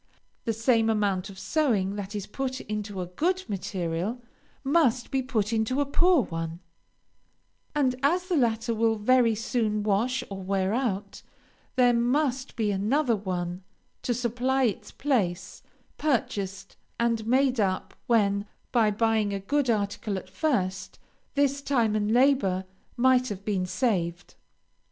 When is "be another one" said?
12.55-13.61